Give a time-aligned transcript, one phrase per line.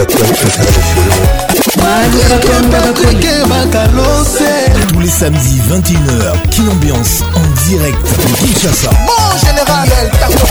[4.91, 8.89] Tous les samedis 21h, King Ambiance en direct de Kinshasa.
[9.05, 10.49] Bon général, elle tape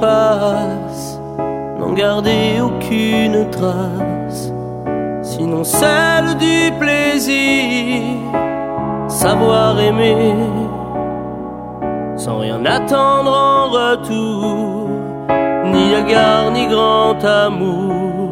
[0.00, 1.18] passe
[1.78, 4.50] N'en garder aucune trace,
[5.22, 8.00] sinon celle du plaisir,
[9.08, 10.34] savoir aimer,
[12.16, 14.88] sans rien attendre en retour,
[15.66, 18.30] ni regard ni grand amour,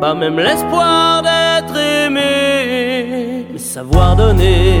[0.00, 4.80] pas même l'espoir d'être aimé, mais savoir donner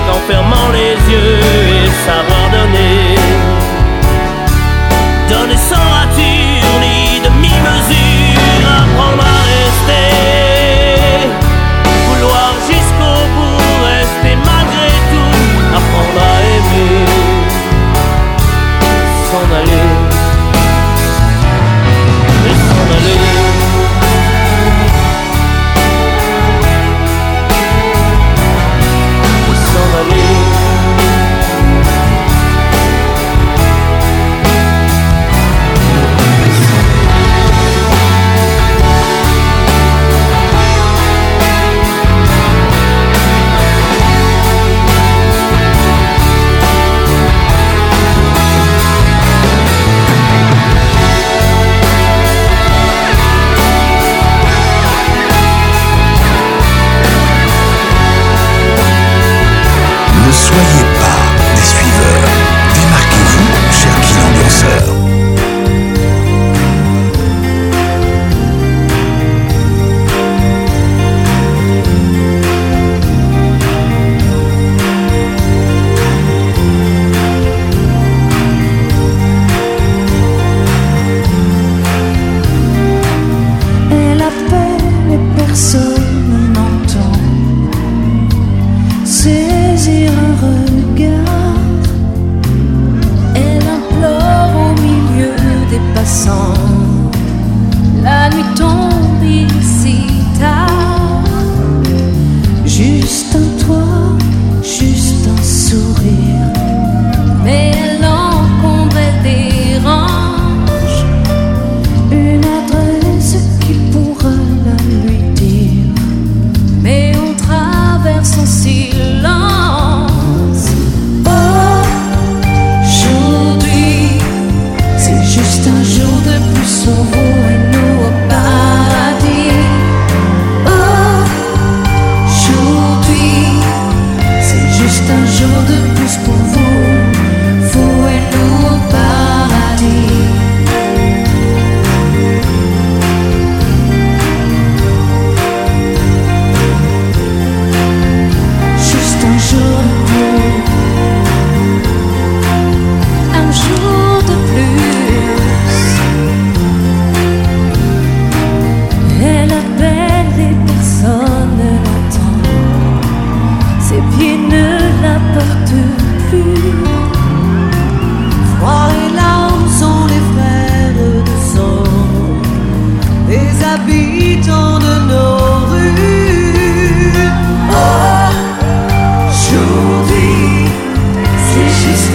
[0.27, 1.39] fermant les yeux
[1.77, 3.17] et savoir donner.
[5.29, 9.30] Donner sans rature ni demi-mesure,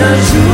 [0.00, 0.45] esta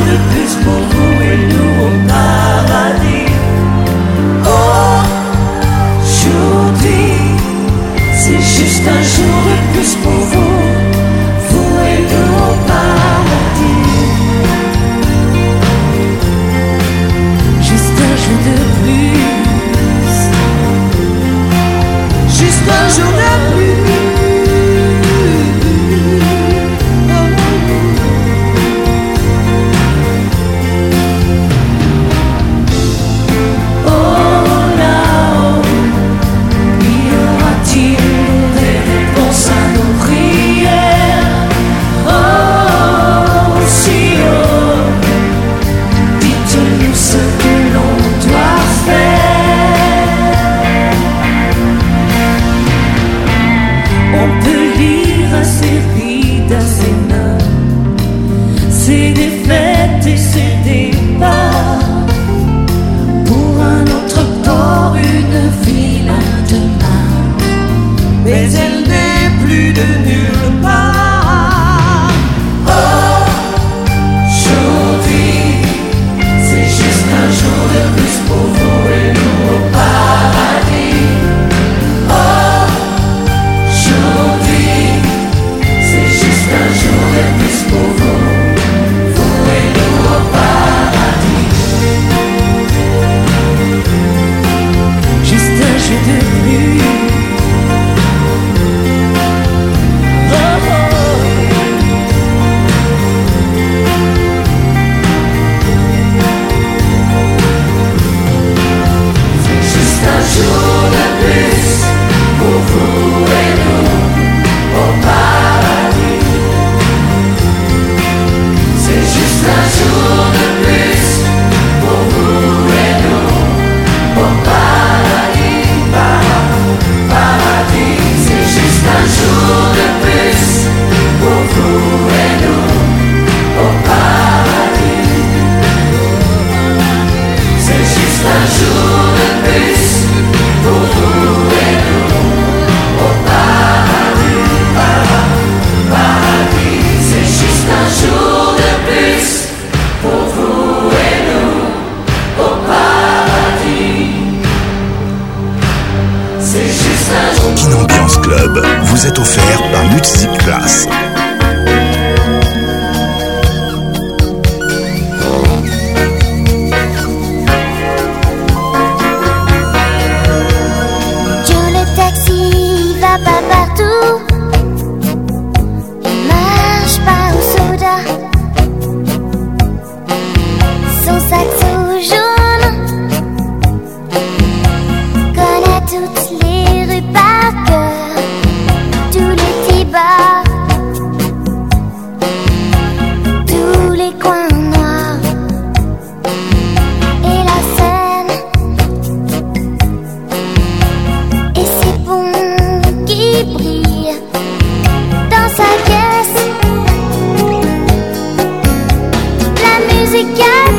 [210.43, 210.72] ¡Gracias!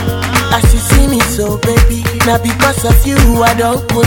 [0.61, 4.03] As you see me so, baby, now because of you, I don't go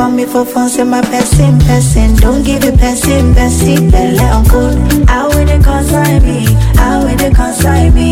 [0.00, 2.14] for me for fun, say my best person, person.
[2.16, 3.34] Don't give it best in.
[3.34, 3.88] person.
[3.88, 4.76] Then let on good.
[5.08, 6.40] How will they consign me?
[6.80, 8.10] How will they consign me?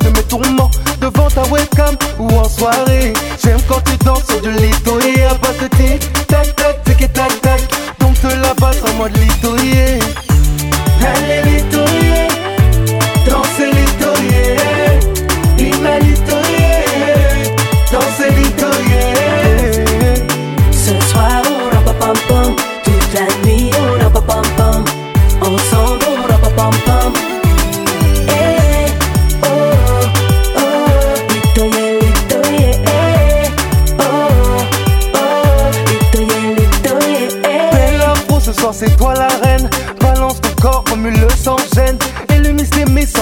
[0.00, 4.48] de mes tourments Devant ta webcam ou en soirée J'aime quand tu danses sur du
[4.50, 5.68] et à basse de
[6.26, 7.60] Tac tac tic et tac tac
[8.00, 9.98] Donc te la passe à moi de l'historier
[11.00, 11.68] Allez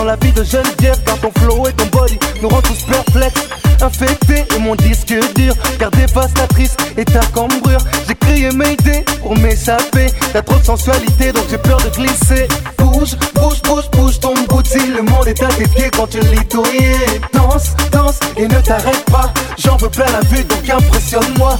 [0.06, 3.42] la vie de Geneviève Car ton flow et ton body nous rend tous perplexes
[3.82, 9.36] Infectés et mon disque dur Car dévastatrice et ta cambrure J'ai crié mes idées pour
[9.36, 14.34] m'échapper T'as trop de sensualité donc j'ai peur de glisser Bouge, bouge, bouge, bouge ton
[14.48, 16.62] bouti Le monde est à tes pieds quand tu tout
[17.34, 21.58] Danse, danse et ne t'arrête pas J'en veux plein la vue donc impressionne-moi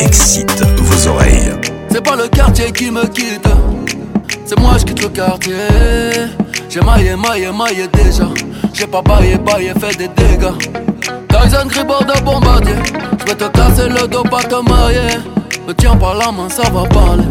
[0.00, 1.52] excite vos oreilles.
[1.90, 3.44] C'est pas le quartier qui me quitte,
[4.46, 5.56] c'est moi je quitte le quartier.
[6.68, 8.28] J'ai maillé, maillé, maillé déjà.
[8.72, 10.56] J'ai pas baillé, baillé, fait des dégâts.
[11.28, 12.74] Tyson Gribord de bombardier.
[13.24, 15.18] J'vais te casser le dos, pas te mailler.
[15.66, 17.24] Me tiens pas la main, ça va parler.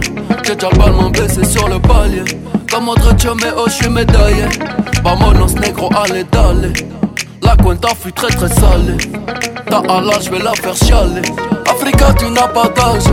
[0.43, 2.23] J'ai déjà le mon baissé sur le palier.
[2.69, 4.45] Comme tu mais oh, j'suis médaillé.
[5.05, 6.71] os négro, allez, dalle
[7.41, 8.97] La cuenta fut très très sale.
[9.67, 11.21] Ta halal, j'vais la faire chialer.
[11.81, 13.03] Africa, tu n'as pas d'âge.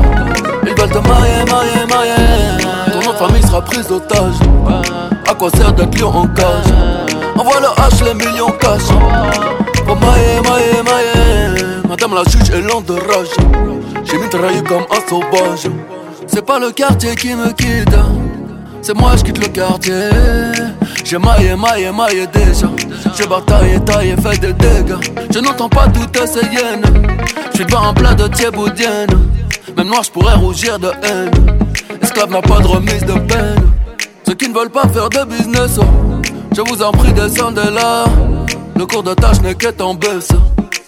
[0.67, 2.93] Ils veulent te mailler, mailler, mailler.
[2.93, 4.35] Ton de famille sera prise d'otage.
[5.31, 6.65] À quoi sert d'être lion en cage
[7.39, 8.89] Envoie le H, les millions cash.
[9.87, 11.65] Pour mailler, mailler, mailler.
[11.89, 13.29] Madame la juge est lente de rage.
[14.05, 15.71] J'ai mitraillé comme un sauvage.
[16.27, 17.97] C'est pas le quartier qui me quitte.
[18.83, 20.09] C'est moi, je quitte le quartier.
[21.05, 22.67] J'ai maillé, maillé, maillé déjà.
[23.17, 25.29] J'ai bataillé, taillé, fait des dégâts.
[25.33, 27.06] Je n'entends pas toutes ces hyènes.
[27.59, 29.07] Je suis pas un plat de thieboudienne.
[29.79, 31.31] Même moi je pourrais rougir de haine.
[32.03, 33.71] Esclave n'a pas de remise de peine.
[34.27, 35.85] Ceux qui ne veulent pas faire de business, oh.
[36.55, 38.05] je vous en prie, descendez là.
[38.79, 40.33] Le cours de tâche n'est qu'être en baisse.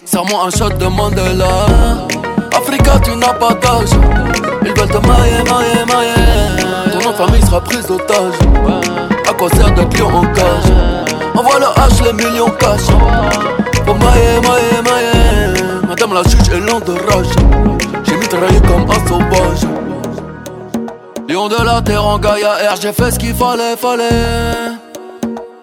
[0.05, 1.65] Serre-moi un shot de Mandela.
[2.55, 3.97] Africa, tu n'as pas d'âge.
[4.63, 6.91] Ils veulent te mailler, mailler, mailler.
[6.93, 8.35] Ton nom famille sera prise d'otage.
[9.27, 10.71] À quoi sert d'être lion en cage
[11.35, 12.95] Envoie le H, les millions cachent.
[13.87, 14.98] Pour mailler, mailler, mailler.
[15.89, 17.79] Madame la juge est l'un de rage.
[18.03, 19.65] J'ai mitraillé comme un sauvage.
[21.27, 24.55] Lion de la terre en Gaïa R, j'ai fait ce qu'il fallait, fallait.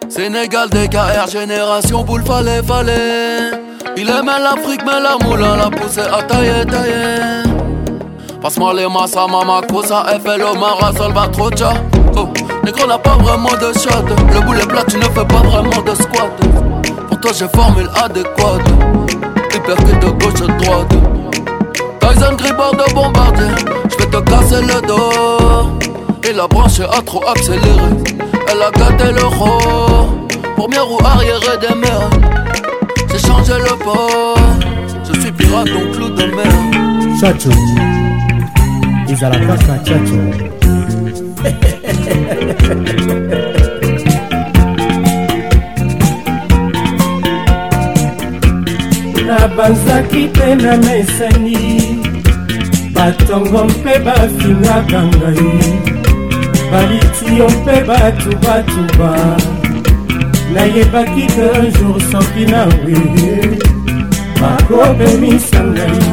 [0.08, 3.52] Sénégal, des DKR, génération boule, fallait, fallait.
[3.96, 7.22] Il aimait l'Afrique, mais la moulin la poussée à tailler, tailler.
[8.42, 11.72] Passe-moi les massas, mama, à FLO, trop Salvatrocha.
[12.16, 12.26] Oh,
[12.64, 14.04] négro n'a pas vraiment de shot.
[14.34, 16.30] Le boulet plat, tu ne fais pas vraiment de squat.
[17.06, 18.66] Pour toi, j'ai formule adéquate
[19.74, 20.94] que de gauche à droite.
[22.00, 23.54] Tyson Gribard de bombardier,
[23.98, 25.70] j'vais te casser le dos.
[26.28, 27.88] Et la branche a trop accéléré,
[28.48, 30.06] elle a gâté le roi.
[30.56, 32.18] Première roue arrière des mers,
[33.12, 34.38] j'ai changé le port.
[35.04, 36.54] Je suis pirate donc clou de mer.
[37.20, 37.50] Chacho,
[39.08, 40.18] ils à la place d'un chacho.
[49.56, 51.58] bazaki mpe na mesani
[52.94, 55.52] batongo mpe bafinaka ngai
[56.70, 59.10] balitio mpe batubatuba
[60.54, 63.36] nayebaki de jour soki na weye
[64.40, 66.04] bakobemisa ngai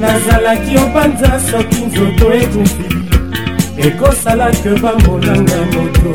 [0.00, 2.84] nazalaki opanza soki nzoto ekufi
[3.86, 6.10] ekosala ke bambolanga moto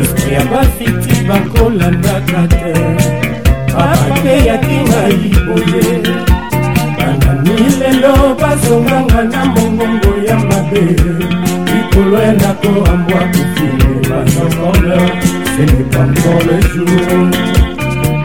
[0.00, 2.72] esprit ya bafiti bakolandaka te
[3.76, 5.92] abakeyaki ngai boye
[6.96, 10.82] banani lelo bazonganga na mongongo ya mabe
[11.70, 15.10] likolo ya ndako ambwa kofile bazokoler
[15.56, 17.30] senepanfor le jour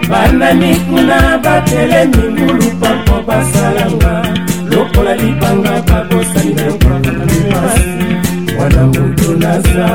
[0.10, 4.14] banani kuna batelemi ngulu pampo basalanga
[4.72, 7.90] lokola libanga babosani na kwakaipasi
[8.60, 9.90] wana moto naza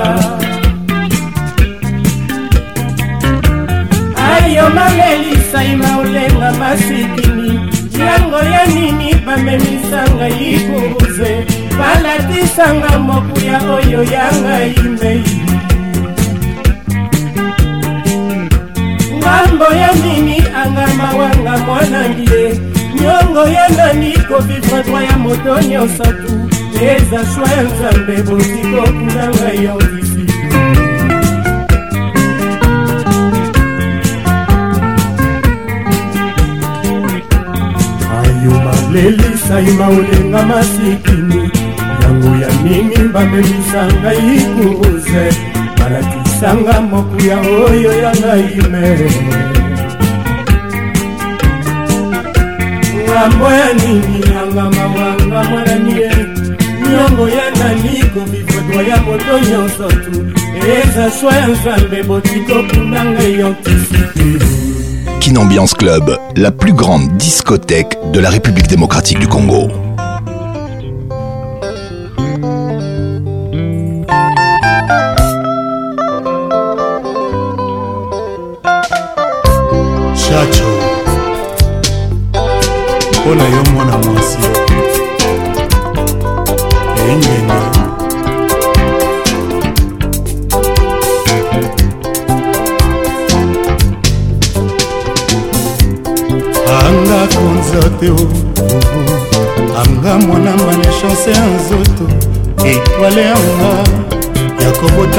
[4.36, 7.52] ayo maleli saima olenga masikini
[8.00, 11.32] yango ya nini bamemisanga yibuze
[11.78, 15.30] balatisanga mokuya oyo yanga imei
[19.18, 22.44] ngambo ya nini angama wanga mwanangie
[23.00, 26.32] nyongo ya nani kovivre dwa ya moto nyonso tu
[26.84, 30.00] eza shwa ya nzambe bozikokuna ngai yo
[38.94, 41.50] lelisa ima olenga masikini
[42.02, 45.24] yango ya mingi bamemisa ngai kuruze
[45.78, 48.84] balakisanga mokuya oyo ya ngai me
[53.06, 56.10] ngambo ya nini yanga mawanga mwananie
[56.90, 60.18] nyongo ya nani komifodwa ya moto nyonso tu
[60.78, 64.69] eza shwa ya nzambe botiko mpunda ngai yo kisiki
[65.36, 69.68] Ambiance Club, la plus grande discothèque de la République démocratique du Congo.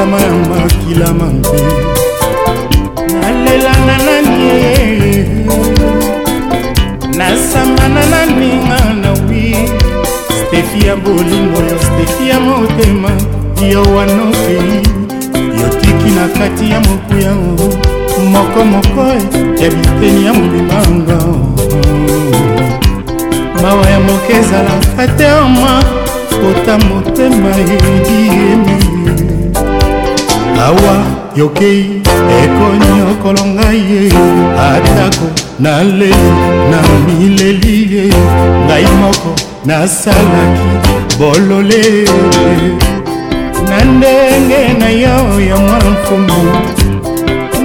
[0.05, 1.49] motama ya makila mambe
[3.21, 4.75] nalelanga nani
[7.17, 9.55] nasambana naninga na wi
[10.39, 13.09] stefi ya bolingo stefi ya motema
[13.69, 14.75] yo wana okei
[15.61, 17.33] yotiki na kati ya mokuya
[18.31, 21.17] moko moko e, ya biteni ya mobimanga
[23.63, 25.83] mawa ya moke ezalaka te oma
[26.29, 28.00] kota motema ye
[31.39, 31.81] yokei
[32.43, 34.01] ekonyokolo ngai ye
[34.69, 35.27] atako
[35.63, 36.11] naleli
[36.71, 38.03] na mileli ye
[38.65, 39.31] ngai moko
[39.67, 40.67] nasalaki
[41.19, 41.85] bolole
[43.69, 45.17] na ndenge na yo
[45.49, 46.39] ya mwana mfumu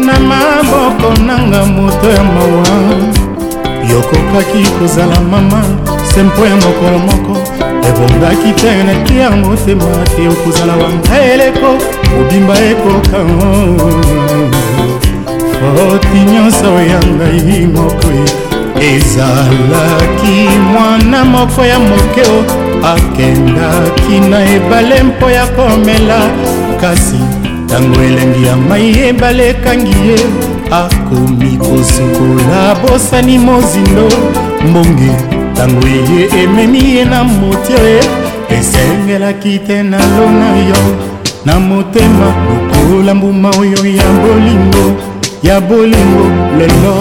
[0.07, 2.71] na maboko nanga moto ya mawa
[3.91, 5.61] yokokaki kozala mama
[6.15, 7.35] se mpo ya mokolo moko
[7.85, 9.85] ebongaki te na tiare motema
[10.15, 11.71] te okozala wangaeleko
[12.11, 13.19] kobimba ekoka
[15.77, 20.37] foti nyonso ya ngai moko e, ezalaki
[20.73, 22.39] mwana moko ya mokeo
[22.95, 26.19] akendaki na ebale mpo ya komela
[26.81, 27.19] kasi
[27.65, 30.19] ntango elengi ya mai ebale ekangi ye
[30.71, 34.09] akomi kosukola bosani mozindo
[34.69, 37.79] mbonge ntango eye ememi ye na motio
[38.57, 40.81] esengelaki te na lona yo
[41.47, 44.85] na motema lokola mbuma oyo ya bolingo
[45.43, 46.25] ya bolingo
[46.59, 46.95] lelo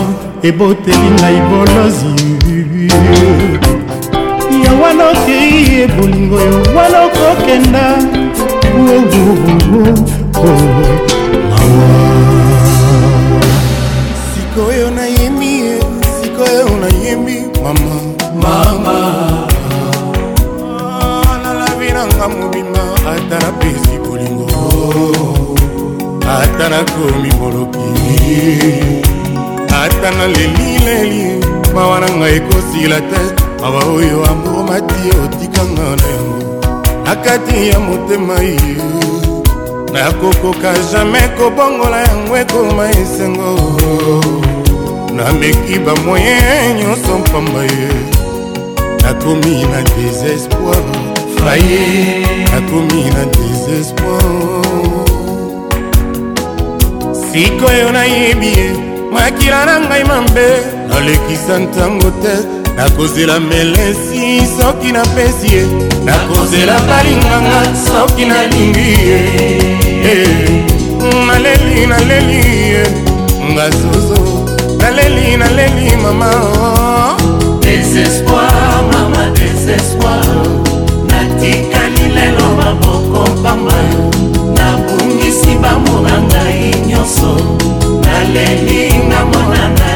[0.48, 2.16] eboteli ngai bolozi
[4.66, 7.84] ya wana okei ye bolingo yo wana okokenda
[21.44, 24.46] nalabi nanga mobima ata napesi bolingo
[26.40, 28.22] ata nakomi moloki
[29.70, 31.26] ata nalelileli
[31.76, 33.22] mawa na ngai ekosila te
[33.62, 36.42] mawa oyo amomati otikanga na yango
[37.08, 38.58] na kati ya motema ye
[39.94, 43.52] nakokoka jamai kobongola yango ekoma esengo
[45.18, 46.38] nameki bamoye
[46.78, 48.15] nyonso mpamba ye
[49.06, 50.84] nakomi na désespoir
[51.38, 54.44] faye nakomi na désespoir
[57.32, 58.68] sikoyo nayebi ye
[59.14, 60.48] makila na ngai mabe
[60.90, 62.34] nalekisa ntango te
[62.78, 64.24] nakozela melesi
[64.58, 65.64] soki napesi ye
[66.08, 69.20] nakozela balinganga soki nalingi ye
[70.12, 70.66] eh,
[71.28, 72.42] naleli naleli
[72.72, 72.84] ye
[73.54, 74.20] ngazozo
[74.82, 76.32] naleli naleli mama
[77.96, 80.20] désespoir mama désespoir
[81.10, 83.80] natikali lelo maboko pamba
[84.58, 87.32] nabungisi bamona ngai nyonso
[88.04, 89.95] naleli nga mona na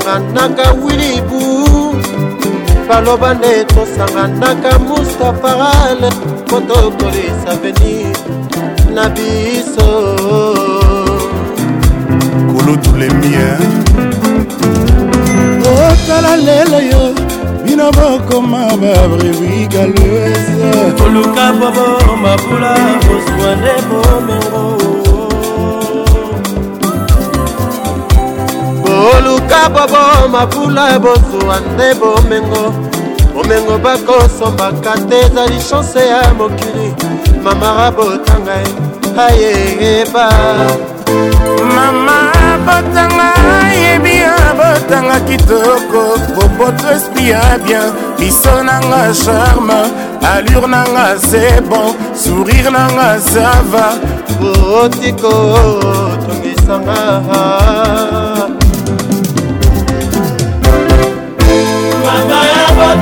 [0.00, 1.94] tosanganaka wilibu
[2.88, 6.12] baloba nde tosanganaka mustafaral
[6.48, 8.16] po tokolisa venir
[8.94, 10.16] na biso
[12.56, 13.58] kolotulemier
[15.68, 17.02] otala lelo yo
[17.64, 21.88] bino bokoma babrevikaleuse koluka bobo
[22.22, 22.72] mabula
[23.06, 24.79] kozwa nde bomengo
[29.08, 32.64] oluka bobo mabula ebozuwa nde bomengo
[33.34, 36.88] bomengo bakosombaka te ezali chanse ya mokili
[37.44, 38.70] mamara botanga ye
[39.26, 40.26] ayeyeba
[41.76, 42.18] mama
[42.66, 43.28] botanga
[43.80, 46.02] yebi yo botanga kitoko
[46.36, 47.88] boboto esprit ya bien
[48.18, 49.78] biso nanga charme
[50.30, 51.90] allure nanga c'est bon
[52.22, 53.86] sourire nanga ça va
[54.82, 55.34] otiko
[56.26, 58.19] tongisanga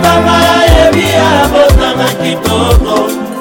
[0.09, 0.37] mama
[0.75, 2.95] yebi abotanga kitoko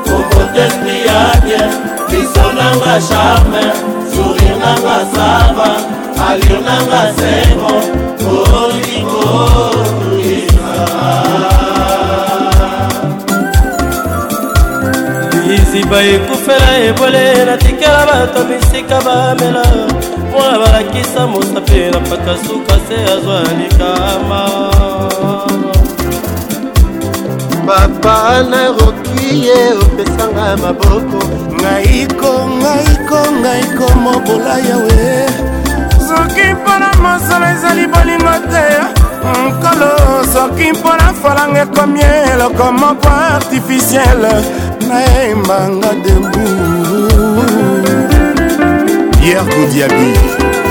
[0.08, 1.62] kokotesti ya bie
[2.10, 3.64] biso nanga charme
[4.12, 5.70] sourire nanga sava
[6.28, 7.74] alire nanga sengo
[8.62, 10.74] olingolisa
[15.48, 19.66] biziba ekufela ebole natikela bato bisika bamela
[20.30, 24.42] mpona balakisa mosape na paka suka se azwa likama
[27.68, 31.20] papa naroki ye opesanga maboko
[31.60, 35.06] ngaiko ngaiko ngaiko mobola yawe
[36.08, 38.66] soki mpona mosolo ezali bolingo te
[39.48, 39.92] nkolo
[40.34, 42.02] soki mpona falanga ekomi
[42.32, 44.34] eloko moko artificiele
[44.88, 46.30] nayembanga debu
[49.20, 50.08] pierre kodiabi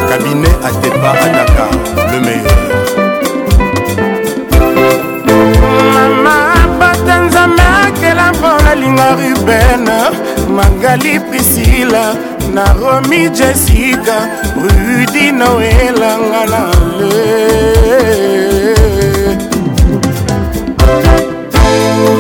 [0.09, 1.64] cabinet atepa adaka
[2.11, 2.45] le meilleur
[7.18, 9.80] na nzambe akela mpona linga ruben
[10.56, 12.14] magali prisila
[12.54, 14.16] na romi jessica
[14.62, 16.60] rudi noelanga na
[17.08, 18.74] le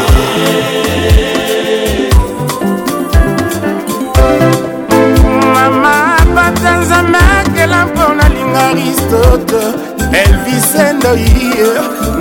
[6.65, 9.61] eza nzambe akela mpo nalinga aristote
[10.23, 11.71] elvisendoiye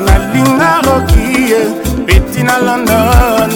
[0.06, 1.60] nalinga rokiye
[2.06, 3.52] peti na london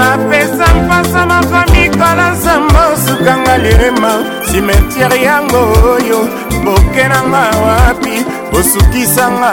[0.00, 4.12] bapesa mpasa mapamikola nzambo sukanga lirema
[4.50, 5.58] simetiere yango
[5.92, 6.20] oyo
[6.64, 8.16] boke nanga wapi
[8.58, 9.50] osukisanga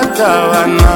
[0.00, 0.92] ata wana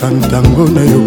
[0.00, 0.97] kaka ntango na yo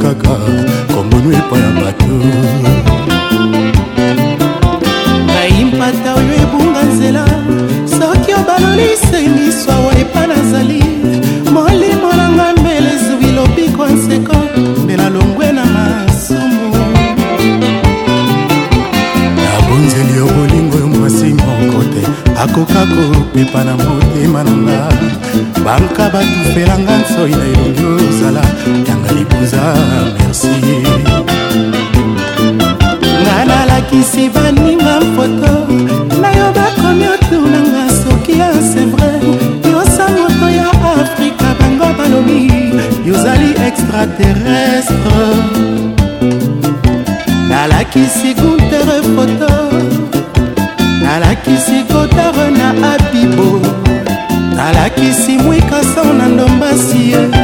[33.92, 35.54] bakisi baninga foto
[36.22, 39.12] nayo bakomi otunanga soki ya sevre
[39.72, 40.68] yosa moto ya
[41.02, 42.72] afrika bango balobi
[43.06, 45.28] yozali extraterrestre
[47.50, 49.50] nalakisi guntere foto
[51.04, 53.50] nalakisi kotare na abibo
[54.56, 57.41] nalakisi mwikaso na ndombasi ye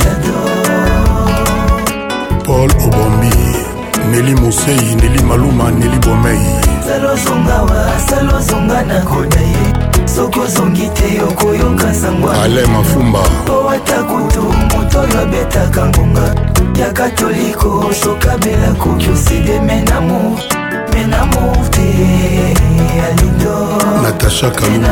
[0.02, 0.10] te
[2.46, 3.42] paul obombi
[4.10, 6.44] neli mosei neli maluma neli bomei
[6.86, 9.62] salozonga wa salozonga na koda ye
[10.14, 16.26] soki ozongi te okoyoka sangwa ale mafumba po ata kutu moto oyo abetaka ngonga
[16.80, 17.70] ya katoliko
[18.02, 20.18] sokabela koki oside menamo
[20.92, 21.42] menamo
[21.74, 21.88] te
[23.06, 23.56] alindo
[24.02, 24.88] natasha kalume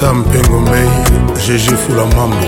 [0.00, 0.88] sam mpengo mei
[1.46, 2.46] jeje fula mambo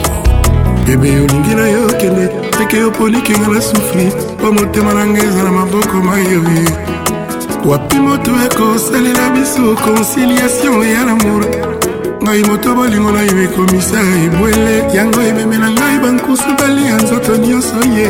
[0.87, 2.29] bebe yolingi na yo kende
[2.59, 6.69] teke yo polikinga na sufri mpo motema na ngai eza na maboko mayoye
[7.69, 11.45] wapi moto ekosalela biso conciliation ya lamour
[12.23, 18.09] ngai moto bolingo na yo ekomisa ebwele yango ememela ngai bankusu balia nzoto nyonso ye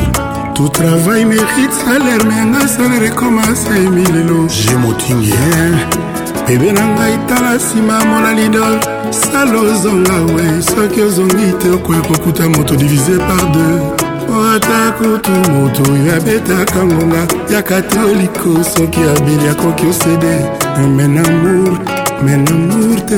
[0.56, 5.34] tout travail mérite salaire me yanga eh, salaire ekoma saimi lelo je motingi
[6.48, 8.78] bebe na ngai tala nsima mona lidol
[9.12, 13.80] sala ozonga we soki ozongi te okoya kokuta moto divise par deux
[14.30, 17.22] oh, ata kutu moto oyo abetaka ngonga
[17.54, 20.36] ya katoliko soki abeli akoki osede
[20.98, 21.78] menamour
[22.24, 23.18] menamour te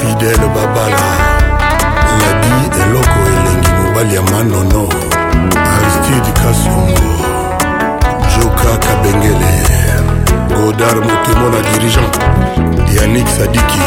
[0.00, 1.08] fidele babala
[2.20, 4.82] ladi eloko elengi mobali ya manono
[5.72, 7.10] aristide kasongo
[8.36, 9.52] joka kabengele
[10.54, 12.14] godar motemo na dirigent
[13.00, 13.82] yanik sadiki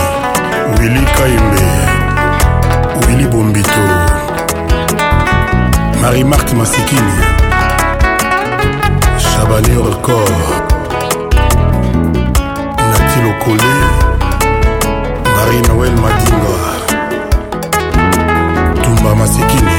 [0.80, 1.66] wili kaimbe
[3.08, 3.82] wili bombito
[6.02, 7.14] marie marte masikini
[9.24, 10.30] chabani orcor
[12.90, 14.13] nati lokole
[15.44, 16.56] marie noel makinga
[18.84, 19.78] tumba masekini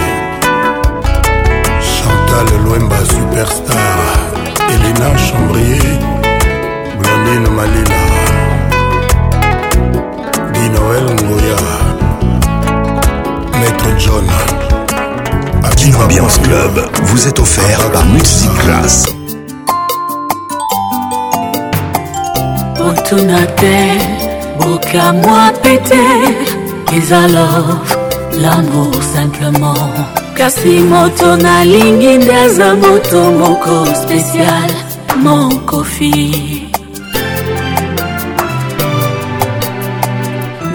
[1.97, 4.07] chantal lwemba superstar
[4.75, 5.97] elena chambrier
[6.99, 8.03] blondine malila
[10.53, 11.61] di noel ngoya
[13.61, 14.27] maître john
[15.81, 18.97] Kin Ambiance Club vous est offert par Multiclass.
[19.05, 19.13] Class.
[24.59, 26.01] bokamwa pete
[26.97, 27.85] eza love
[28.43, 29.89] l'amour simplement
[30.39, 34.71] kasi moto nalingi nde aza moto moko spécial
[35.25, 36.15] mon kofi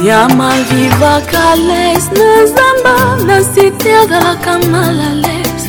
[0.03, 5.63] nyama vivaka les na zamba na site azalaka malales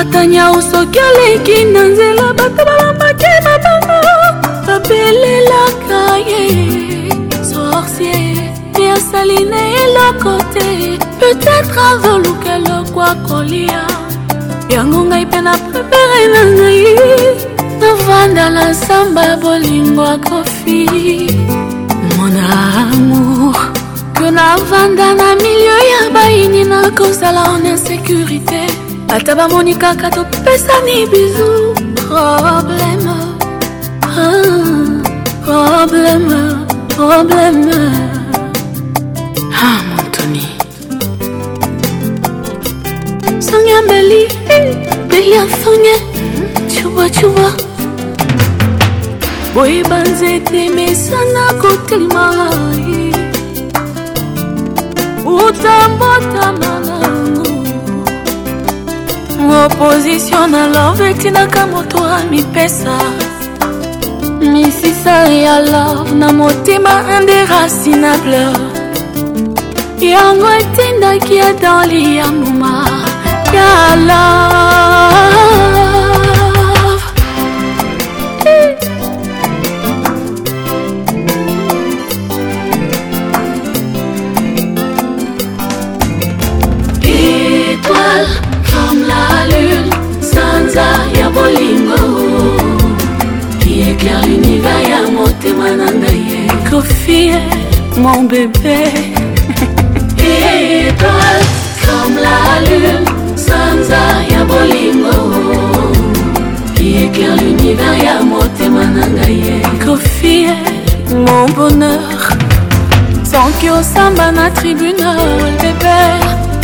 [0.00, 3.98] ata nyau soki aleki na nzela bato balambaki mabanga
[4.66, 6.93] babelelaka ye yeah.
[7.86, 13.86] sorcier e asali na eloko te peut-être azoluka eloko akolia
[14.70, 16.84] yango ngai mpe na prepere na ngai
[17.80, 21.26] navanda na nsamba ya bolingo akofi
[22.16, 22.36] mon
[22.80, 23.56] amour
[24.14, 28.60] ke navanda na milio ya baini nakozala en insécurité
[29.14, 31.58] ata bamoni kaka topesani bizu
[32.08, 33.06] problème
[34.02, 34.42] ah,
[35.44, 36.63] problème
[36.96, 37.60] problème.
[39.68, 40.46] Ah, mon Tony.
[43.40, 44.22] Sonia Beli,
[45.10, 45.32] Beli
[45.62, 45.96] Sonia,
[46.72, 47.52] tu vois, tu vois.
[49.54, 52.24] boyeba nzete mesana kotelima
[55.34, 57.44] utambotama nango
[59.64, 62.96] opozisio na love etinaka moto amipesa
[64.52, 68.44] misisa ya lor na motema inderacinable
[70.00, 72.74] yango etindaki adan liyamuma
[73.54, 73.70] ya
[74.08, 75.10] lor
[87.16, 88.34] étoile
[88.68, 89.92] comme la lune
[90.32, 90.88] sanza
[91.18, 91.73] ya bolii
[93.94, 97.38] éclaire l'univers ya motema na ngai ye kofie
[98.02, 98.80] mon bébé
[100.18, 100.92] étoile eh, eh,
[101.86, 103.04] comme la lune
[103.36, 105.16] sanza ya bolingo
[106.74, 110.52] qui éclaire l'univers ya motema na ngai ye kofie
[111.26, 112.20] mon bonheur
[113.30, 115.18] soki osamba na tribunal
[115.62, 116.00] bébé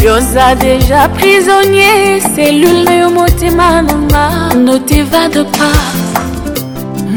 [0.05, 4.25] yoza déjà prisonnier cellule na yo motema nanga
[4.65, 5.79] ne t'évade pas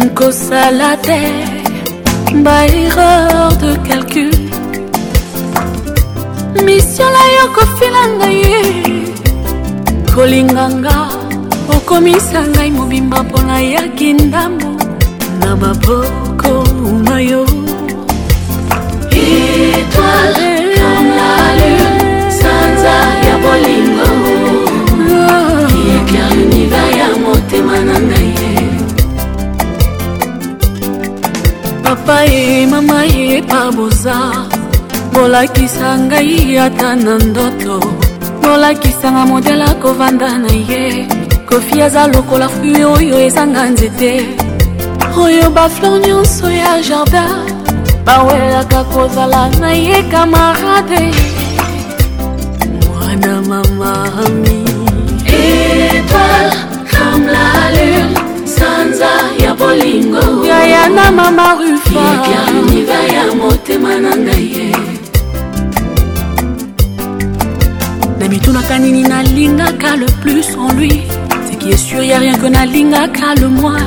[0.06, 1.20] nkosala te
[2.45, 4.36] baerreur de calcul
[6.66, 8.41] misio na yo kofila ngai
[10.16, 10.97] kolinganga
[11.76, 14.70] okomisa ngai mobimba mpo nayaki ndambo
[15.39, 16.51] na maboko
[17.08, 17.41] na yo
[19.12, 21.99] étoile comme la lune
[22.39, 22.95] sanza
[23.28, 24.10] ya bolingo
[25.30, 25.68] ah.
[25.72, 28.23] qui éclaire l'univers ya motema na ngai
[32.06, 34.16] papa ye mama ye paboza
[35.14, 37.78] bolakisa ngai ata na ndoto
[38.43, 40.84] bolakisanga modela kovanda na ye
[41.47, 44.14] kofi aza lokola frui oyo ezanga nzete
[45.24, 47.32] oyo baflor nyonso ya jardin
[48.06, 51.01] bawelaka kozala na ye kamarade
[52.88, 53.93] mwana mama
[54.26, 54.58] ami
[55.32, 56.58] étoile
[56.93, 58.03] comme la lune
[58.58, 59.10] sanza
[59.43, 64.68] ya bolingo yaya na mama rufayaniva ya motema na ngai ye
[68.20, 70.95] na mitunaka nini nalingaka le plus en lui
[71.47, 73.78] ce qui est sûr ya rien que nalingaka le moi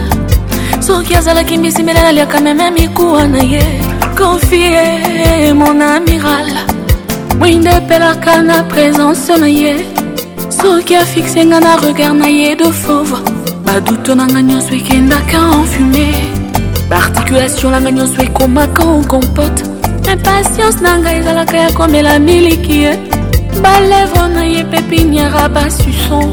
[0.86, 3.62] soki azalaki misimela naliaka meme mikuwa na ye
[4.18, 6.48] confie mon amiral
[7.38, 9.74] moindepelaka na présence na ye
[10.60, 13.35] soki afixe nga na regard na ye de fauve
[13.66, 16.06] baduto nanga nyonso ekendaka enfume
[16.90, 19.60] baarticulation nanga nyonso ekomaka en compote
[20.12, 22.92] impatience na ngai ezalaka ya komela miliki ye
[23.62, 26.26] balevre na ye pepiniere abasuson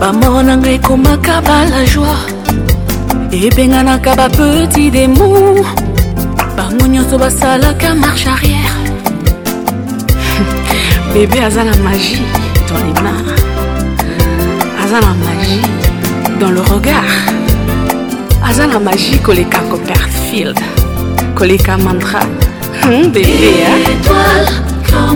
[0.00, 5.87] bamor na ngai ekomaka bala joie ebenganaka bapeti demour
[6.68, 8.76] bango nyonso basalaka marche arrière
[11.14, 12.18] bebe aza na magie
[12.68, 13.24] dans les mains
[14.84, 15.62] aza na magie
[16.40, 17.12] dans le regard
[18.50, 20.58] aza na magie koleka copperfield
[21.34, 22.20] koleka mantra
[22.84, 23.68] hum, bebe ah!
[24.92, 25.10] ah!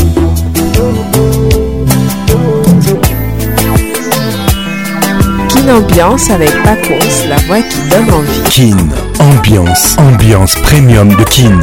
[5.49, 8.43] Kin Ambiance avec Paco's, la voix qui donne envie.
[8.49, 8.77] Kin
[9.19, 11.59] Ambiance, ambiance premium de Kin.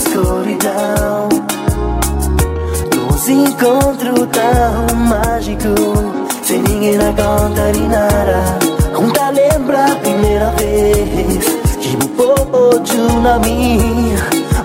[0.00, 1.28] escuridão.
[2.96, 5.74] Nos encontro tão mágico,
[6.42, 8.58] sem ninguém na conta de nada.
[8.94, 11.44] Junta lembra a primeira vez
[11.78, 12.50] que me pouco
[13.22, 14.18] na minha,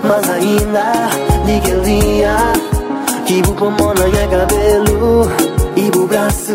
[0.04, 0.92] mas ainda
[1.46, 2.34] naquele dia
[3.24, 5.30] que o pomo na minha cabelo
[5.74, 6.52] e o braço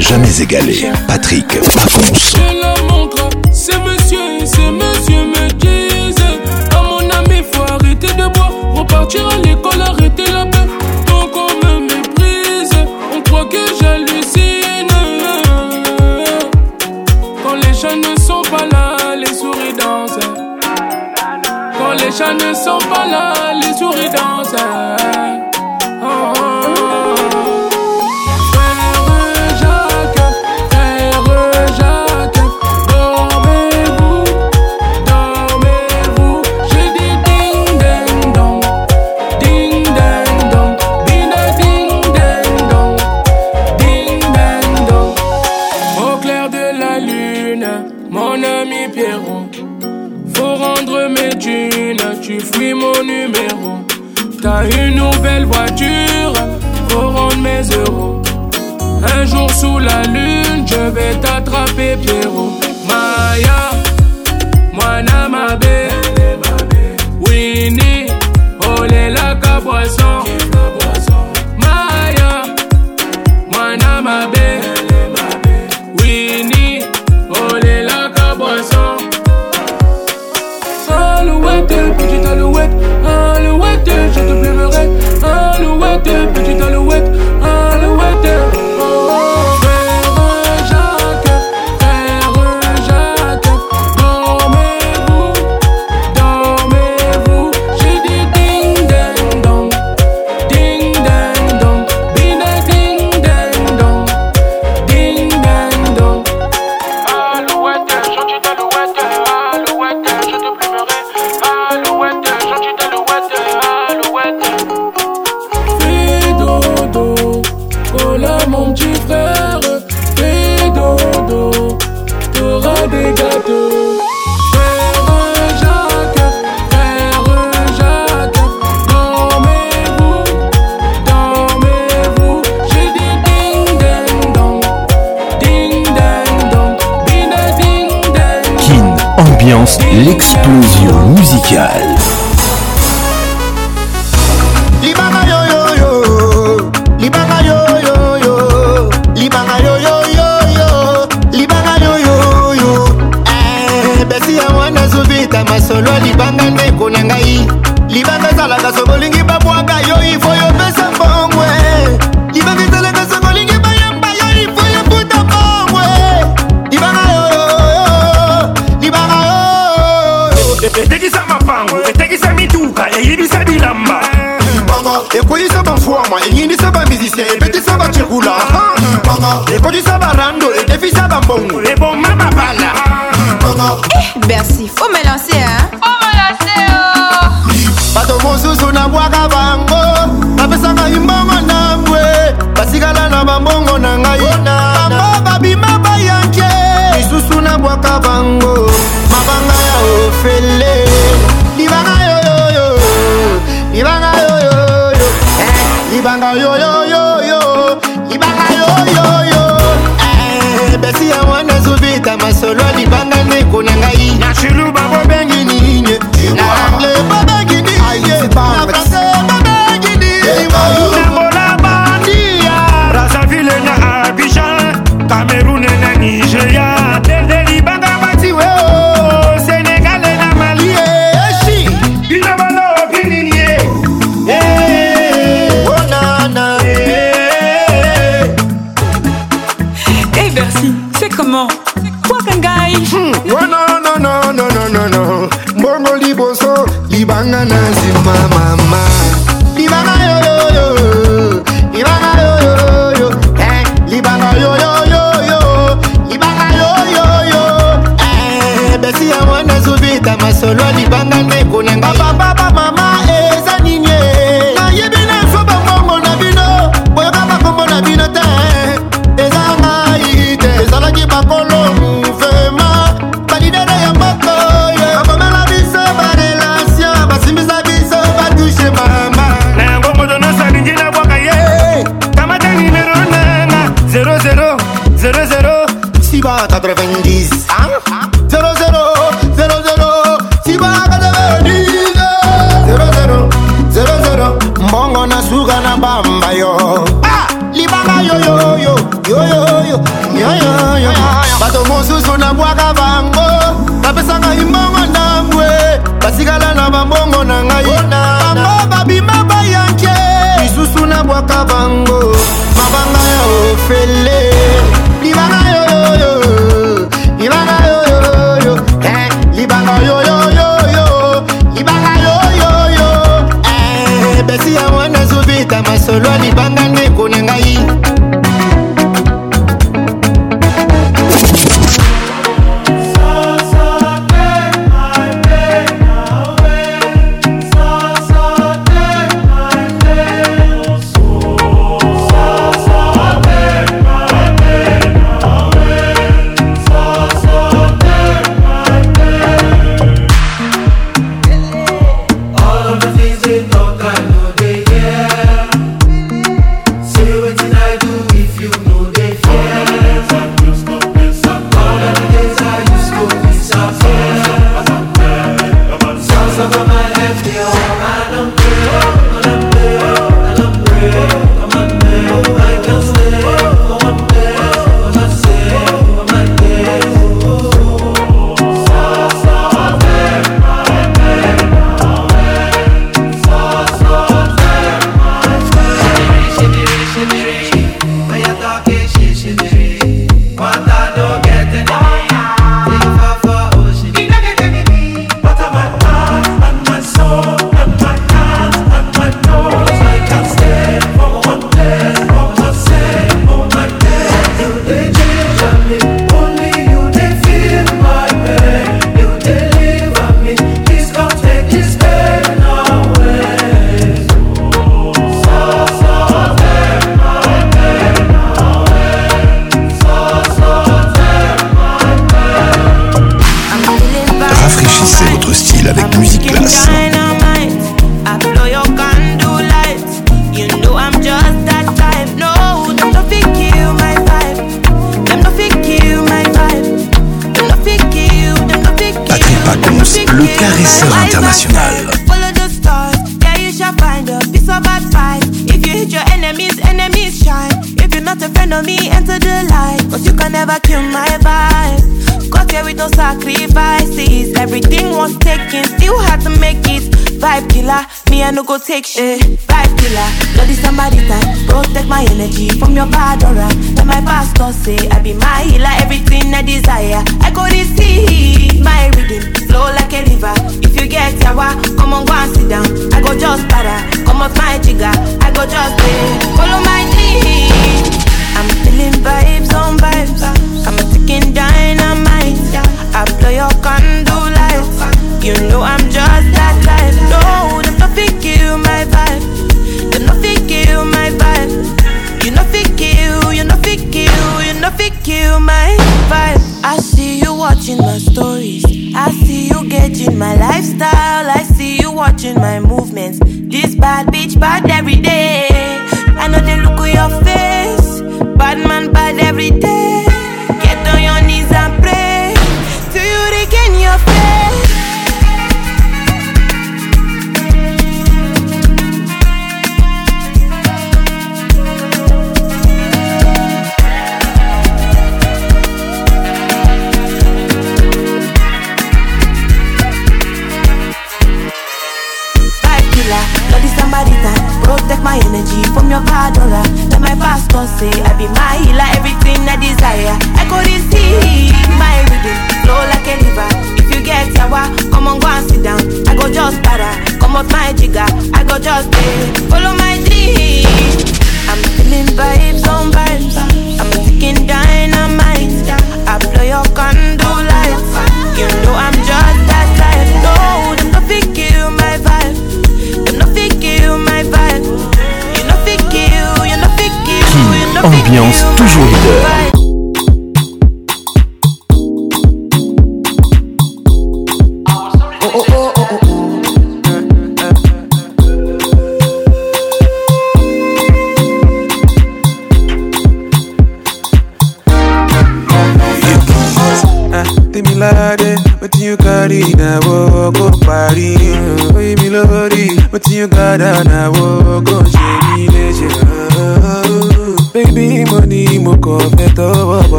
[0.00, 0.90] jamais égalé.
[1.06, 1.78] Patrick ces
[3.52, 6.24] C'est monsieur, c'est monsieur me disent
[6.72, 10.66] Ah mon ami, faut arrêter de boire Repartir à l'école, arrêter la paix
[11.06, 12.70] Donc on me méprise
[13.14, 14.88] On croit que j'hallucine
[17.44, 20.26] Quand les gens ne sont pas là, les souris dansent
[21.78, 24.62] Quand les gens ne sont pas là, les souris dansent
[59.50, 62.58] sous la lune, je vais t'attraper, Pierrot.
[62.86, 63.71] Maya.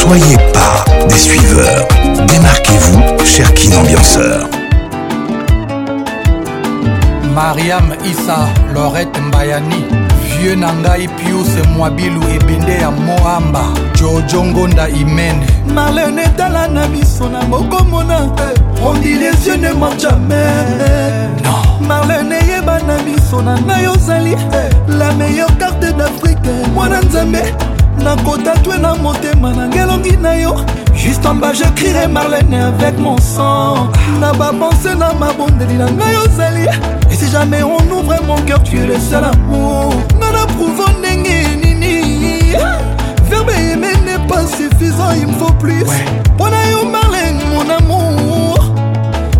[0.09, 1.87] soyez pas des suiveurs.
[2.27, 4.47] Démarquez-vous, cher kinambianceur.
[7.33, 8.39] Mariam Issa,
[8.75, 9.83] Laurette Mbayani,
[10.29, 13.63] Vieux Nangaï Pius et Ebende à Moamba,
[13.95, 15.41] Jojo Ngonda Imene.
[15.73, 18.27] Marlène la na son amour mokomona,
[18.85, 20.53] on dit les yeux ne mentent jamais.
[21.43, 21.87] Non.
[21.87, 26.37] Marlène est à la na na la meilleure carte d'Afrique,
[26.75, 26.99] mwana
[28.03, 30.65] nakotatwe na motema na ngelongi na yo
[30.95, 33.87] juste en bas jecrirai marlene avec mon sang
[34.19, 36.65] na bapense na mabondeli na ngai ozali
[37.11, 41.47] et si jamais on ouvre mon cœur tu es le seul amour nana prouvo ndenge
[41.63, 42.51] nini
[43.29, 45.83] verbe aimé n'est pas suffisant il me faut plus
[46.35, 48.57] mpona yo marlene mon amour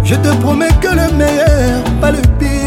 [0.06, 2.63] je te promets que le meilleur pas le pire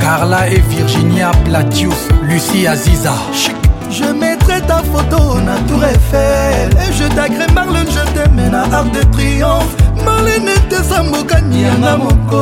[0.00, 3.54] carla et virginia platius lucie aziza Chic.
[3.90, 8.92] Je mettrai ta photo na tour Eiffel Et je t'agrée Marlene, je t'aimais na Arc
[8.92, 12.36] de Triomphe malene teza mbokani yanga moko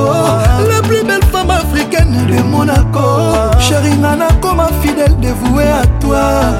[0.68, 6.18] la plus belle femme africaine de monaco sheringa nakoma fidèle dévoué à toi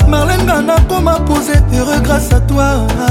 [0.08, 2.64] marlenga nakoma pose heureux grâce à toi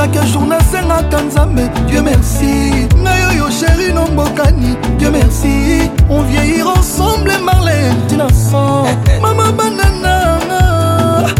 [0.00, 7.32] chaque jour nasengaka nzambe dieu merci ngai oyo sheri nombokani dieu merci on vieillir ensemble
[7.44, 7.74] marle
[8.08, 8.84] dinasan
[9.22, 11.34] mama banananga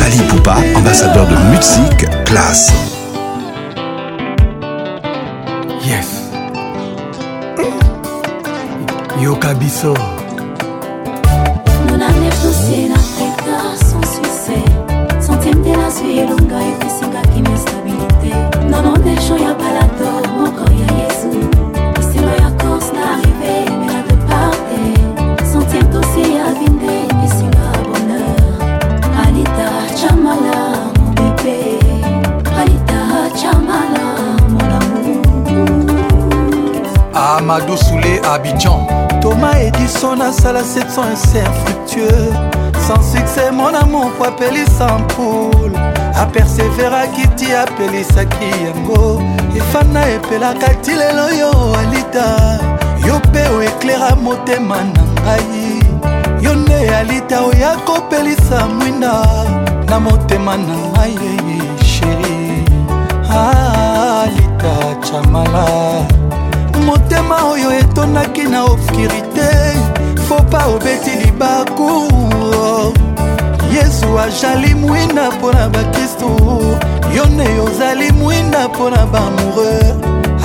[0.06, 2.72] Ali Poupa, ambassadeur de musique classe.
[5.84, 6.30] Yes.
[9.20, 9.94] Yokabiso.
[40.46, 42.32] kosala 700 ese infructueux
[42.86, 45.74] sans succès mon amour po apelisa mpule
[46.14, 49.20] aperseveraki ti apelisaki yango
[49.56, 52.24] efana epelaka ti lelo yo alita
[53.06, 59.12] yo mpe oeklera motema na ngai yo nde alita oya kopelisa mwinda
[59.88, 61.14] na motema na ngai
[61.84, 62.64] sheri
[63.30, 65.66] ah, alita chamala
[66.86, 69.95] motema oyo etondaki na obskirité
[70.28, 71.90] fopa obeti libaku
[73.76, 76.26] yesu azali mwinda mpo na bakristu
[77.16, 79.84] yo nde ozali mwinda mpo na baamoureux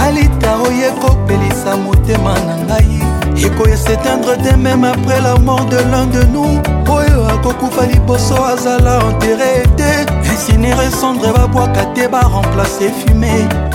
[0.01, 3.01] alita oyo ekopelisa motema na ngai
[3.45, 6.53] ekoya s'éteindre te même après la mort de l'un de nous
[6.97, 9.91] oyo akokufa liboso azala enterre te
[10.33, 13.33] insinere sondre babwaka te baremplace fume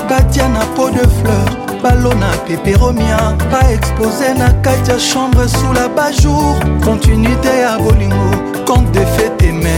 [0.08, 3.18] batia na po de fleur balo na peperomia
[3.50, 6.54] pa expose na kati ya chambre sous la bajour
[6.84, 8.30] continuité ya bolingo
[8.66, 9.76] compte de fete eme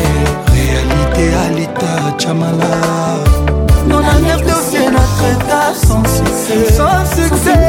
[0.56, 2.72] réalité alita chamala
[3.88, 7.60] non la mer de vie notre état sans succès sans succès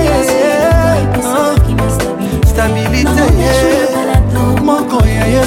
[2.48, 3.24] stabilité
[4.66, 5.39] moko yaye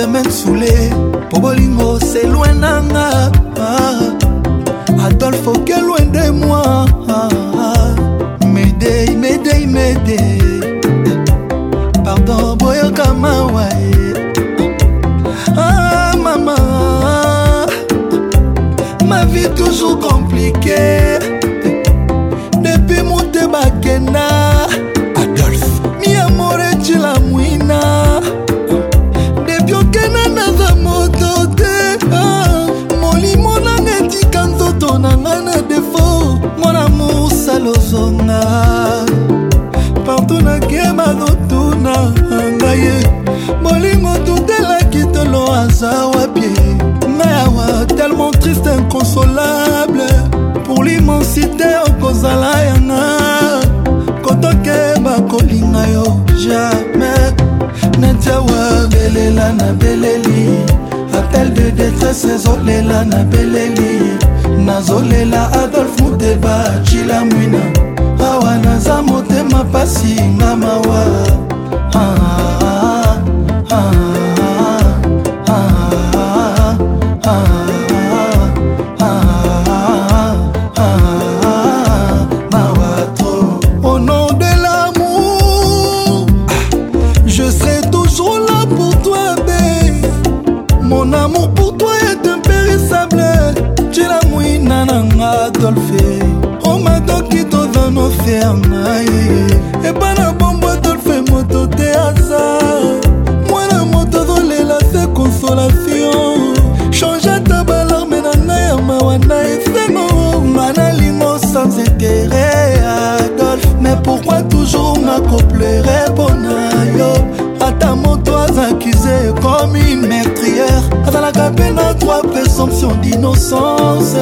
[0.00, 0.76] semaine soule
[1.30, 2.99] po bolingo selwe nanga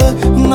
[0.09, 0.48] Mother mm.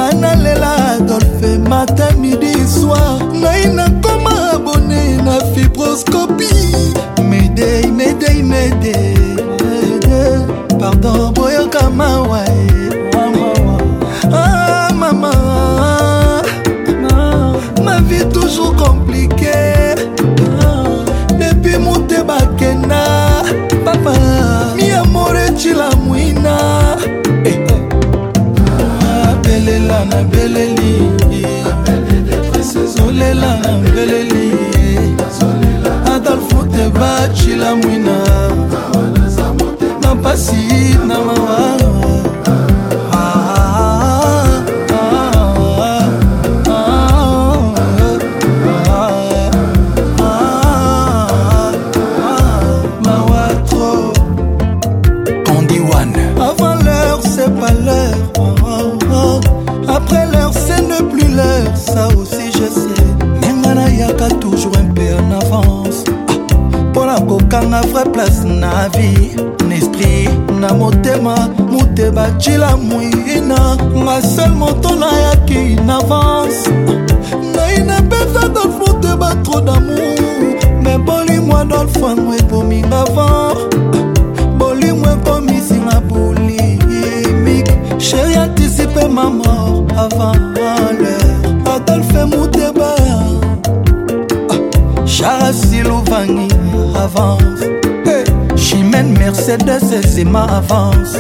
[100.34, 101.18] goma avance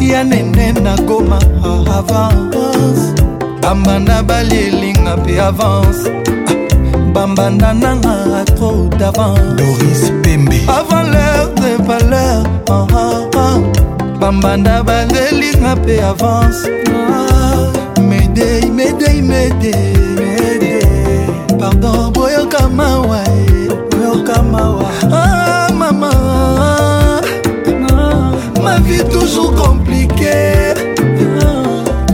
[0.00, 1.38] ya nene na goma
[1.98, 3.14] avance
[3.62, 6.04] bambanda balielinga mpe avance
[7.14, 10.02] bambanda nanga atro d'avance
[10.78, 12.42] avant l'heure de valeur
[12.76, 13.56] ah, ah, ah.
[14.20, 20.76] bambanda balielinga mpe avance ah, medei medei medei mede.
[21.58, 25.57] pardon boyoka mawa eh, boyoka mawa ah,
[28.88, 30.72] vie toujours compliquée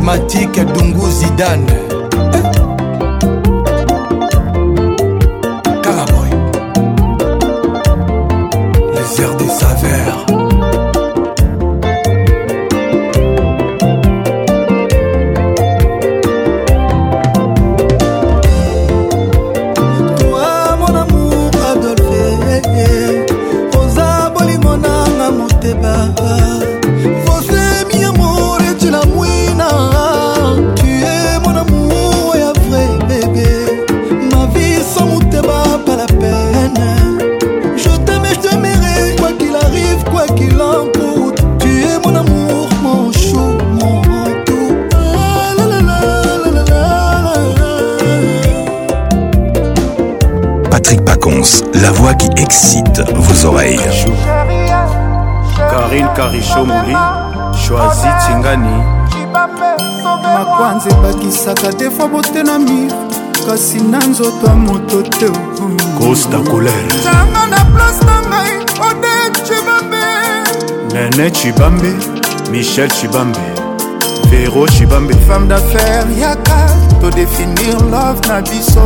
[0.00, 1.89] charismatique dungu zidane
[53.00, 54.06] excite vos oreilles.
[55.56, 56.94] Karine Karicho Mouli,
[57.52, 58.82] Choisi Tingani.
[60.34, 62.94] makwanza ebakisaka te fwa bote na mire
[63.46, 65.28] kasi na nzoto ya moto te
[65.98, 68.56] costa colere ntango na place na ngai
[68.88, 69.16] ode
[69.46, 70.02] cibambe
[70.94, 71.92] nene cibambe
[72.50, 73.59] michel cibambe
[74.30, 76.66] Véro Chibambe Femme d'affaires yaka
[77.00, 78.80] todefinir love na biso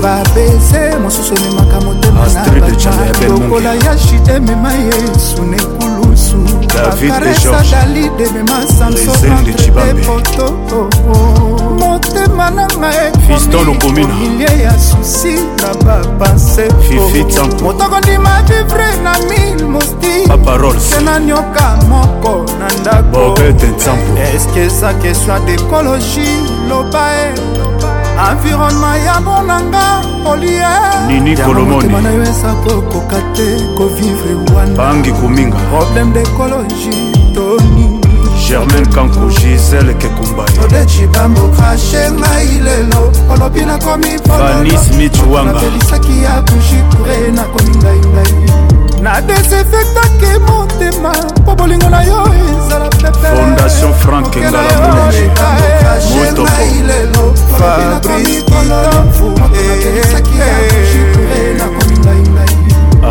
[0.00, 6.36] babese mosusu ememaka motemalokola ya shide emema ye sune kulusu
[6.78, 11.53] akaresa dalide emema samso entre de poto
[12.44, 14.14] mama nanga e fiston lokomina
[14.64, 16.68] ya susi na bapanse
[17.64, 23.34] motoko ndima vivre na mil mostise na nioka moko na ndako
[24.34, 26.38] eske eza kestion dekologie
[26.68, 27.32] loba e
[28.30, 29.84] environnement ya monanga
[30.24, 33.46] poliermotema na yo eza kokoka te
[33.76, 37.93] kovivre wana problème dekologie toni
[38.54, 43.02] germain kanko gisele kekumbaodecibambo krashe ngai lelo
[43.32, 48.34] olobi nakomi banis michwangapelisaki ya bushikure nakoningaingai
[49.02, 55.22] na desinfektake motema mpo bolingo na yo ezala pepefondation frank ngalamungai
[56.88, 57.24] lelo
[57.58, 59.26] fabrikitafu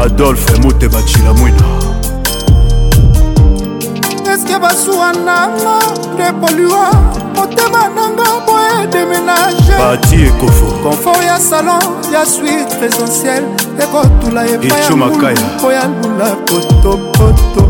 [0.03, 1.82] adolphe moteba cila mwina
[4.43, 5.79] paske basuwa nanga
[6.13, 6.89] nde polua
[7.35, 11.79] motema nanga boye deménage bati ekofo konfort ya salon
[12.13, 13.43] ya suite présentiel
[13.83, 17.63] ekotula epayapo ya lula potopoto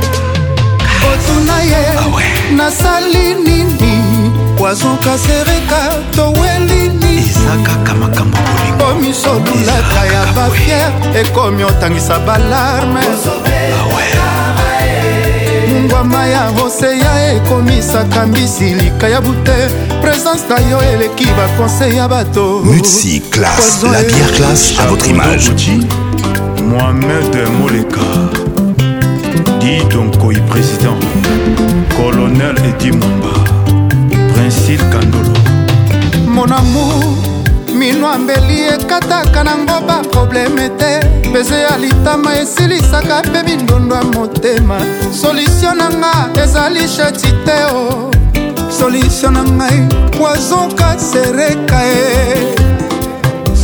[1.09, 4.31] otuna ye ah nasali nini
[4.61, 5.81] wazuka sereka
[6.15, 8.39] toweli ninisakaka makambo
[8.91, 10.93] omisolulaka ya bafiere
[11.27, 13.01] ekomi otangisa balarme
[13.33, 14.81] ah
[15.85, 23.21] ngwama ya hoseya ekomisaka mbisilika ya butere présence na yo eleki bakonsei ya bato mutsi
[23.31, 25.51] classe la bière classe à votre image
[26.63, 28.09] mohamed moleka
[29.61, 30.99] di donkoi président
[31.97, 33.35] colonel edi momba
[34.35, 35.35] princil kandolo
[36.29, 37.05] mon amour
[37.75, 40.95] minwa mbeli ekataka nango baprobleme te
[41.33, 44.79] pese ya litama esilisaka mpe mindondo ya motema
[45.23, 48.20] solutio na nga ezali sheti te o
[48.81, 49.81] solution na ngai
[50.21, 52.37] wazoka sereka e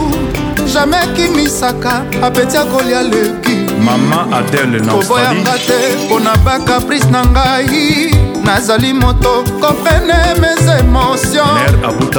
[0.73, 5.73] jamai ekimisaka apeti akolia leki mama adele na koboyanga te
[6.05, 8.15] mpo na bacaprice na ngai
[8.45, 11.57] nazali moto kopene mes émotion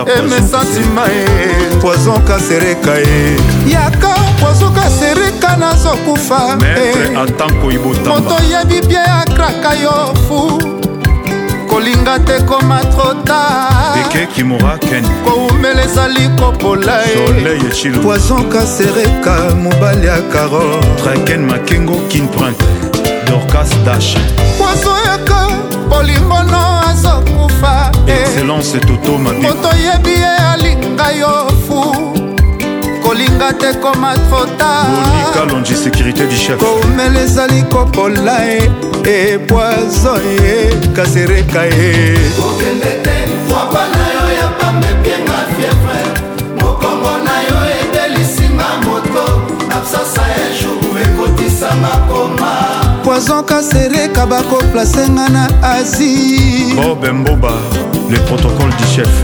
[0.07, 3.37] e mes sentima e poison kasereka e
[3.69, 4.09] yaka
[4.41, 6.57] poison kasereka nazokufa
[8.07, 10.84] moto yebi bie akraka yo fu
[11.75, 16.99] kolinga te koma trotaekekimoraken koumela ezali kopola
[18.03, 22.65] poison kasereka mobali ya caro traken makengo kinprint
[23.27, 24.17] dorcas dash
[24.59, 25.49] poison yaka
[25.91, 28.17] bolingono azokufa eh.
[28.23, 32.14] excellence toto mabi moto yebi ye alinga yo fu
[33.15, 38.59] kolinga te koma trotakalonji sécurité du chef komela ezali kopola e
[39.07, 40.57] epoison ye
[40.97, 41.93] kasereka ye
[42.39, 43.15] kokende te
[43.47, 46.01] frapa na yo ya pambe pienga fievre
[46.61, 49.25] mokongo na yo edelisinga moto
[49.77, 52.51] absasa ya jour ekotisa makoma
[53.05, 57.53] poison kasereka bakoplasenga na asie bob mboba
[58.11, 59.15] le protocole du chef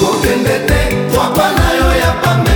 [0.00, 0.80] kokende te
[1.12, 2.49] frapa na yo ya pambe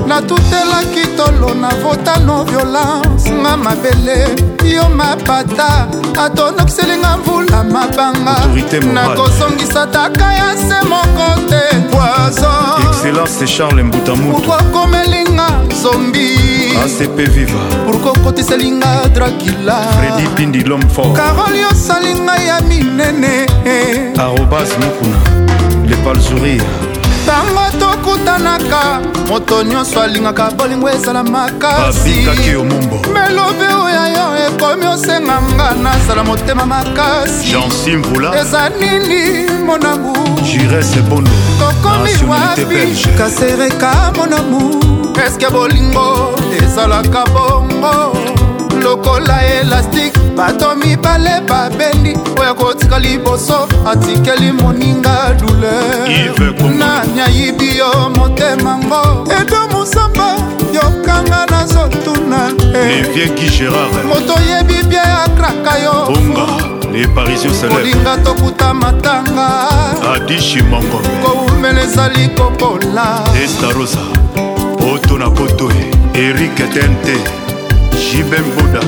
[0.07, 4.27] natutelaki tolo na vota no violence nga mabele
[4.65, 5.87] yo mapata
[6.19, 8.37] atonokisilinga mvula mabanga
[8.93, 11.62] nakozongisa taka ya se moko te
[11.93, 15.47] poisonpourkua komelinga
[15.83, 16.39] zombi
[16.85, 23.49] acp viva pourkua okotiselinga drakila fredi pindi lom fort karoli osalinga ya minene
[24.19, 25.16] arobas mokuna
[25.89, 26.65] lepalzourir
[27.32, 32.16] ntango tokutanaka moto nyonso alingaka bolingo ezala makasi
[33.12, 37.56] melobe oyo yo ekomi osenga nga nazala motema makasi
[38.40, 40.12] eza nini monamu
[41.59, 44.80] tokomi wapi kasereka monamu
[45.26, 46.34] eske bolingo
[46.64, 48.12] ezalaka bongo
[48.82, 58.78] lokola elastike bato mibale babendi oyo kotika liboso atikeli moninga douleur nani ayibi yo motema
[58.78, 59.02] ngo
[59.40, 60.36] edo mosamba
[60.74, 62.38] yokanga nazotuna
[64.09, 65.94] moto yebi bie akraka yo
[67.70, 69.48] kolinga tokuta matanga
[71.22, 73.06] koumela ezali kokola
[74.94, 75.70] oto na koto
[76.14, 77.41] erike tente
[78.12, 78.80] jibembuda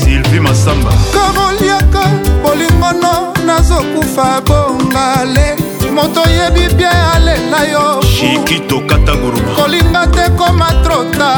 [0.00, 2.02] sylvie masamba kamoliaka
[2.42, 5.56] bolingono nazokufa bongale
[5.94, 11.30] moto oyebi bie alela yo shikitokatanguruma kolinga te koma trota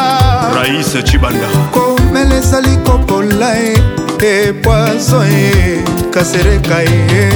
[0.57, 3.75] raise cibanda komela ezali kokola e
[4.21, 7.33] epoison e kasereka e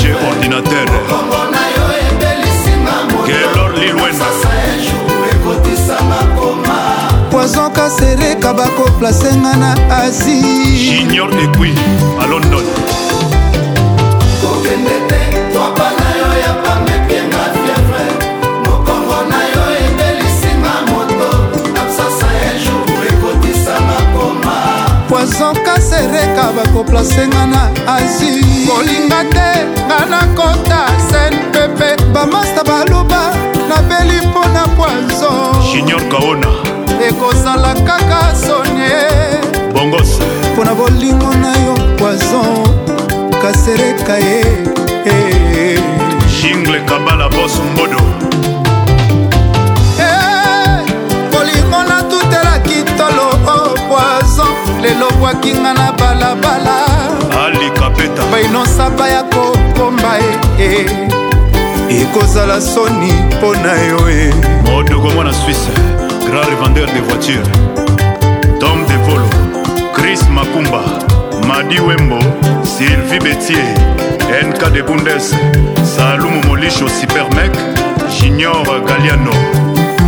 [0.00, 1.00] dj ordinateur
[3.26, 4.30] gelor lilwena
[5.60, 10.42] bakotisanga koma poison kasereka bakoplasenga na asi
[10.98, 11.72] junior dekui
[12.22, 12.64] a london
[14.40, 15.20] kokende te
[15.52, 18.06] tropa na yo ya pamepienga fievre
[18.64, 21.28] mokongo na yo ebelisinga moto
[21.80, 24.54] absence ya jour ekotisanga koma
[25.08, 27.62] poison kasereka bakoplasenga na
[27.96, 28.30] asi
[28.68, 29.50] kolinga te
[29.88, 30.82] nga nakota
[31.12, 33.20] senpepe bamasta baloba
[33.70, 36.48] nabeli mpo na poison junior kaona
[37.08, 39.04] ekozala kaka sonie
[39.74, 40.18] bongos
[40.52, 42.56] mpo na bolingo na yo poison
[43.42, 44.40] kasereka ye
[45.04, 45.80] eh, eh, eh.
[46.40, 48.00] jingle kabala boso mbodo
[51.32, 56.80] bolingo natutelaki tolo o oh, poison lelobwakinga na balabala
[57.44, 61.10] alikapeta bainosa baya kokomba e eh, eh.
[61.90, 64.32] ekozala soni mpo na yo e
[64.70, 65.70] moduko mwana swisse
[66.30, 67.42] grand revendeur de voiture
[68.60, 69.26] tom de polo
[69.92, 70.80] chris makumba
[71.48, 72.18] madi wembo
[72.64, 73.74] sylvie betier
[74.48, 75.34] nk de bundes
[75.96, 77.52] salumu molisho supermek
[78.20, 79.32] junior galiano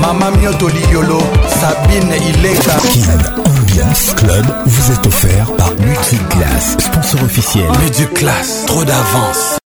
[0.00, 1.18] Mama Mioto Liolo,
[1.60, 2.72] Sabine Ileka.
[2.92, 7.66] Kin Ambiance Club vous est offert par Multiclass, sponsor officiel.
[7.84, 9.58] Multiclass, trop d'avance.